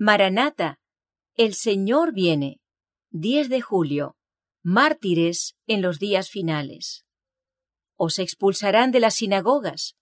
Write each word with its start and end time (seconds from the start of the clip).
Maranata, 0.00 0.78
el 1.34 1.54
Señor 1.54 2.12
viene. 2.12 2.60
10 3.10 3.48
de 3.48 3.60
julio. 3.60 4.16
Mártires 4.62 5.56
en 5.66 5.82
los 5.82 5.98
días 5.98 6.30
finales. 6.30 7.04
Os 7.96 8.20
expulsarán 8.20 8.92
de 8.92 9.00
las 9.00 9.16
sinagogas, 9.16 9.96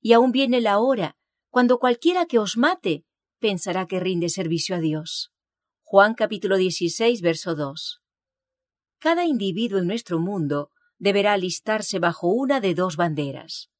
y 0.00 0.14
aún 0.14 0.32
viene 0.32 0.60
la 0.60 0.80
hora 0.80 1.16
cuando 1.48 1.78
cualquiera 1.78 2.26
que 2.26 2.40
os 2.40 2.56
mate 2.56 3.04
pensará 3.38 3.86
que 3.86 4.00
rinde 4.00 4.30
servicio 4.30 4.74
a 4.74 4.80
Dios. 4.80 5.30
Juan 5.82 6.14
capítulo 6.14 6.56
16, 6.56 7.20
verso 7.20 7.54
2. 7.54 8.02
Cada 8.98 9.26
individuo 9.26 9.78
en 9.78 9.86
nuestro 9.86 10.18
mundo 10.18 10.72
deberá 10.98 11.34
alistarse 11.34 12.00
bajo 12.00 12.26
una 12.26 12.58
de 12.58 12.74
dos 12.74 12.96
banderas. 12.96 13.70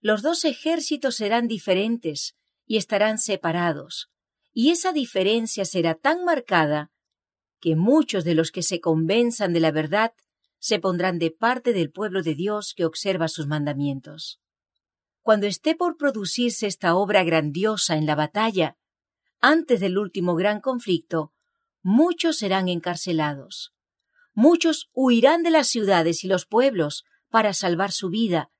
Los 0.00 0.22
dos 0.22 0.44
ejércitos 0.44 1.14
serán 1.14 1.46
diferentes 1.46 2.34
y 2.66 2.78
estarán 2.78 3.18
separados, 3.18 4.10
y 4.54 4.70
esa 4.70 4.92
diferencia 4.92 5.64
será 5.64 5.96
tan 5.96 6.24
marcada 6.24 6.92
que 7.60 7.74
muchos 7.74 8.24
de 8.24 8.34
los 8.34 8.52
que 8.52 8.62
se 8.62 8.80
convenzan 8.80 9.52
de 9.52 9.60
la 9.60 9.72
verdad 9.72 10.12
se 10.58 10.78
pondrán 10.78 11.18
de 11.18 11.32
parte 11.32 11.72
del 11.72 11.90
pueblo 11.90 12.22
de 12.22 12.34
Dios 12.34 12.72
que 12.74 12.84
observa 12.84 13.26
sus 13.28 13.48
mandamientos. 13.48 14.40
Cuando 15.20 15.46
esté 15.46 15.74
por 15.74 15.96
producirse 15.96 16.66
esta 16.66 16.94
obra 16.94 17.24
grandiosa 17.24 17.96
en 17.96 18.06
la 18.06 18.14
batalla, 18.14 18.76
antes 19.40 19.80
del 19.80 19.98
último 19.98 20.36
gran 20.36 20.60
conflicto, 20.60 21.32
muchos 21.82 22.38
serán 22.38 22.68
encarcelados. 22.68 23.74
Muchos 24.32 24.88
huirán 24.92 25.42
de 25.42 25.50
las 25.50 25.66
ciudades 25.66 26.24
y 26.24 26.28
los 26.28 26.46
pueblos 26.46 27.04
para 27.28 27.52
salvar 27.54 27.90
su 27.90 28.08
vida, 28.08 28.50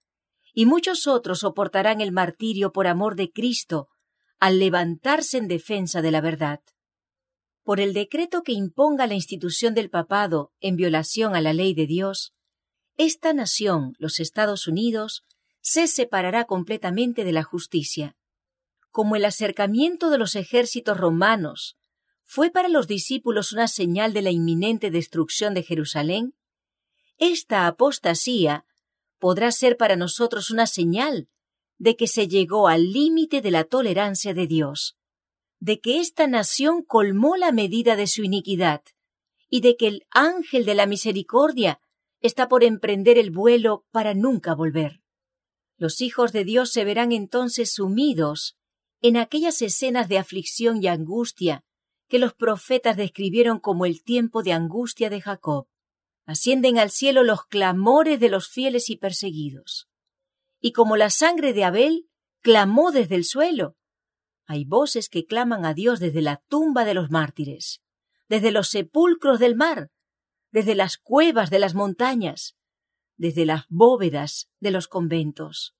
y 0.52 0.66
muchos 0.66 1.06
otros 1.06 1.40
soportarán 1.40 2.00
el 2.00 2.12
martirio 2.12 2.72
por 2.72 2.86
amor 2.86 3.14
de 3.14 3.30
Cristo 3.30 3.88
al 4.38 4.58
levantarse 4.58 5.38
en 5.38 5.48
defensa 5.48 6.02
de 6.02 6.10
la 6.10 6.20
verdad. 6.20 6.60
Por 7.62 7.80
el 7.80 7.94
decreto 7.94 8.42
que 8.42 8.52
imponga 8.52 9.06
la 9.06 9.14
institución 9.14 9.74
del 9.74 9.88
papado 9.90 10.52
en 10.60 10.76
violación 10.76 11.34
a 11.34 11.40
la 11.40 11.52
ley 11.52 11.74
de 11.74 11.86
Dios, 11.86 12.34
esta 12.96 13.32
nación, 13.32 13.94
los 13.98 14.20
Estados 14.20 14.68
Unidos, 14.68 15.24
se 15.60 15.88
separará 15.88 16.44
completamente 16.44 17.24
de 17.24 17.32
la 17.32 17.42
justicia. 17.42 18.16
Como 18.90 19.16
el 19.16 19.24
acercamiento 19.24 20.10
de 20.10 20.18
los 20.18 20.36
ejércitos 20.36 20.96
romanos 20.96 21.76
fue 22.22 22.50
para 22.50 22.68
los 22.68 22.86
discípulos 22.86 23.52
una 23.52 23.66
señal 23.66 24.12
de 24.12 24.22
la 24.22 24.30
inminente 24.30 24.90
destrucción 24.90 25.54
de 25.54 25.62
Jerusalén, 25.62 26.34
esta 27.16 27.66
apostasía 27.66 28.66
podrá 29.18 29.52
ser 29.52 29.76
para 29.76 29.96
nosotros 29.96 30.50
una 30.50 30.66
señal 30.66 31.28
de 31.78 31.96
que 31.96 32.06
se 32.06 32.28
llegó 32.28 32.68
al 32.68 32.92
límite 32.92 33.40
de 33.40 33.50
la 33.50 33.64
tolerancia 33.64 34.34
de 34.34 34.46
Dios, 34.46 34.96
de 35.60 35.80
que 35.80 36.00
esta 36.00 36.26
nación 36.26 36.82
colmó 36.82 37.36
la 37.36 37.52
medida 37.52 37.96
de 37.96 38.06
su 38.06 38.22
iniquidad, 38.22 38.82
y 39.48 39.60
de 39.60 39.76
que 39.76 39.88
el 39.88 40.06
ángel 40.10 40.64
de 40.64 40.74
la 40.74 40.86
misericordia 40.86 41.80
está 42.20 42.48
por 42.48 42.64
emprender 42.64 43.18
el 43.18 43.30
vuelo 43.30 43.84
para 43.90 44.14
nunca 44.14 44.54
volver. 44.54 45.00
Los 45.76 46.00
hijos 46.00 46.32
de 46.32 46.44
Dios 46.44 46.70
se 46.70 46.84
verán 46.84 47.12
entonces 47.12 47.72
sumidos 47.72 48.56
en 49.00 49.16
aquellas 49.16 49.60
escenas 49.60 50.08
de 50.08 50.18
aflicción 50.18 50.82
y 50.82 50.86
angustia 50.86 51.64
que 52.08 52.18
los 52.18 52.32
profetas 52.32 52.96
describieron 52.96 53.58
como 53.58 53.86
el 53.86 54.02
tiempo 54.02 54.42
de 54.42 54.52
angustia 54.52 55.10
de 55.10 55.20
Jacob. 55.20 55.66
Ascienden 56.26 56.78
al 56.78 56.90
cielo 56.90 57.22
los 57.22 57.44
clamores 57.44 58.18
de 58.20 58.30
los 58.30 58.48
fieles 58.48 58.88
y 58.88 58.96
perseguidos 58.96 59.88
y 60.64 60.72
como 60.72 60.96
la 60.96 61.10
sangre 61.10 61.52
de 61.52 61.62
Abel 61.62 62.08
clamó 62.40 62.90
desde 62.90 63.16
el 63.16 63.26
suelo. 63.26 63.76
Hay 64.46 64.64
voces 64.64 65.10
que 65.10 65.26
claman 65.26 65.66
a 65.66 65.74
Dios 65.74 66.00
desde 66.00 66.22
la 66.22 66.42
tumba 66.48 66.86
de 66.86 66.94
los 66.94 67.10
mártires, 67.10 67.82
desde 68.30 68.50
los 68.50 68.68
sepulcros 68.68 69.38
del 69.40 69.56
mar, 69.56 69.90
desde 70.52 70.74
las 70.74 70.96
cuevas 70.96 71.50
de 71.50 71.58
las 71.58 71.74
montañas, 71.74 72.56
desde 73.18 73.44
las 73.44 73.66
bóvedas 73.68 74.48
de 74.58 74.70
los 74.70 74.88
conventos. 74.88 75.76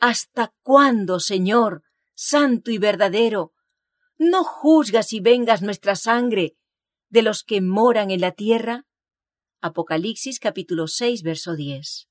¿Hasta 0.00 0.52
cuándo, 0.62 1.20
Señor, 1.20 1.84
santo 2.16 2.72
y 2.72 2.78
verdadero, 2.78 3.52
no 4.18 4.42
juzgas 4.42 5.12
y 5.12 5.20
vengas 5.20 5.62
nuestra 5.62 5.94
sangre 5.94 6.56
de 7.10 7.22
los 7.22 7.44
que 7.44 7.60
moran 7.60 8.10
en 8.10 8.22
la 8.22 8.32
tierra? 8.32 8.86
Apocalipsis 9.60 10.40
capítulo 10.40 10.88
6 10.88 11.22
verso 11.22 11.54
10. 11.54 12.09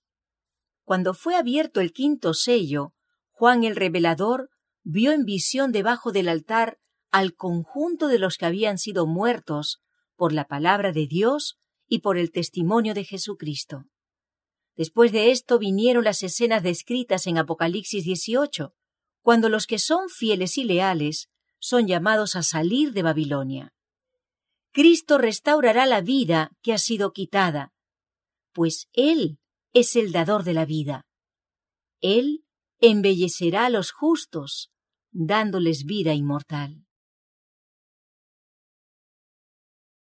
Cuando 0.90 1.14
fue 1.14 1.36
abierto 1.36 1.82
el 1.82 1.94
quinto 1.94 2.34
sello, 2.34 2.96
Juan 3.30 3.64
el 3.64 3.76
revelador 3.76 4.50
vio 4.82 5.12
en 5.12 5.24
visión 5.24 5.72
debajo 5.72 6.12
del 6.12 6.28
altar 6.28 6.80
al 7.12 7.36
conjunto 7.36 8.08
de 8.08 8.18
los 8.18 8.38
que 8.38 8.48
habían 8.48 8.80
sido 8.80 9.06
muertos 9.06 9.84
por 10.16 10.34
la 10.34 10.48
palabra 10.48 10.92
de 10.92 11.06
Dios 11.06 11.60
y 11.88 12.00
por 12.00 12.18
el 12.18 12.32
testimonio 12.32 12.96
de 12.96 13.04
Jesucristo. 13.04 13.84
Después 14.76 15.12
de 15.12 15.30
esto 15.30 15.60
vinieron 15.60 16.06
las 16.06 16.24
escenas 16.24 16.64
descritas 16.64 17.28
en 17.28 17.38
Apocalipsis 17.38 18.04
18, 18.04 18.74
cuando 19.22 19.48
los 19.48 19.68
que 19.68 19.78
son 19.78 20.10
fieles 20.10 20.58
y 20.58 20.64
leales 20.64 21.30
son 21.60 21.86
llamados 21.86 22.36
a 22.36 22.42
salir 22.42 22.94
de 22.94 23.04
Babilonia. 23.04 23.76
Cristo 24.72 25.20
restaurará 25.20 25.86
la 25.86 26.02
vida 26.02 26.50
que 26.64 26.74
ha 26.74 26.80
sido 26.80 27.14
quitada, 27.14 27.74
pues 28.54 28.90
Él 28.94 29.39
es 29.74 29.96
el 29.96 30.12
dador 30.12 30.44
de 30.44 30.54
la 30.54 30.66
vida. 30.66 31.06
Él 32.02 32.46
embellecerá 32.80 33.66
a 33.66 33.70
los 33.70 33.92
justos, 33.92 34.72
dándoles 35.12 35.84
vida 35.86 36.14
inmortal. 36.14 36.86